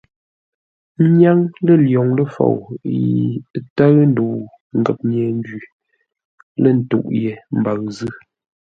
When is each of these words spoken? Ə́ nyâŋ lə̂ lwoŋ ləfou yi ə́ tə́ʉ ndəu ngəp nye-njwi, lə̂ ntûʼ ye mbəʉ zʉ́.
Ə́ 1.01 1.07
nyâŋ 1.17 1.37
lə̂ 1.65 1.75
lwoŋ 1.85 2.07
ləfou 2.17 2.57
yi 2.95 3.03
ə́ 3.57 3.61
tə́ʉ 3.75 3.95
ndəu 4.11 4.33
ngəp 4.79 4.99
nye-njwi, 5.09 5.61
lə̂ 6.61 6.71
ntûʼ 6.79 7.05
ye 7.23 7.33
mbəʉ 7.59 7.81
zʉ́. 7.97 8.11